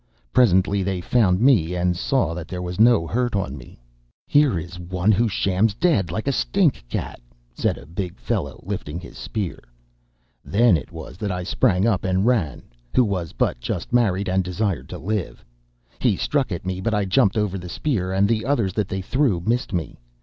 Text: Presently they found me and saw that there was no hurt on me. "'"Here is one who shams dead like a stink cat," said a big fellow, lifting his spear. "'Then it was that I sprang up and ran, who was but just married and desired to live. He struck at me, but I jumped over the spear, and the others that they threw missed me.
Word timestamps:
Presently 0.33 0.81
they 0.81 0.99
found 0.99 1.41
me 1.41 1.75
and 1.75 1.95
saw 1.95 2.33
that 2.33 2.47
there 2.47 2.63
was 2.63 2.79
no 2.79 3.05
hurt 3.05 3.35
on 3.35 3.55
me. 3.55 3.79
"'"Here 4.25 4.57
is 4.57 4.79
one 4.79 5.11
who 5.11 5.27
shams 5.29 5.75
dead 5.75 6.09
like 6.09 6.27
a 6.27 6.31
stink 6.31 6.83
cat," 6.89 7.19
said 7.53 7.77
a 7.77 7.85
big 7.85 8.17
fellow, 8.17 8.63
lifting 8.65 8.99
his 8.99 9.15
spear. 9.15 9.59
"'Then 10.43 10.75
it 10.75 10.91
was 10.91 11.17
that 11.17 11.31
I 11.31 11.43
sprang 11.43 11.85
up 11.85 12.03
and 12.03 12.25
ran, 12.25 12.63
who 12.95 13.05
was 13.05 13.31
but 13.33 13.59
just 13.59 13.93
married 13.93 14.27
and 14.27 14.43
desired 14.43 14.89
to 14.89 14.97
live. 14.97 15.45
He 15.99 16.15
struck 16.17 16.51
at 16.51 16.65
me, 16.65 16.81
but 16.81 16.95
I 16.95 17.05
jumped 17.05 17.37
over 17.37 17.59
the 17.59 17.69
spear, 17.69 18.11
and 18.11 18.27
the 18.27 18.43
others 18.43 18.73
that 18.73 18.87
they 18.87 19.03
threw 19.03 19.39
missed 19.41 19.71
me. 19.71 19.99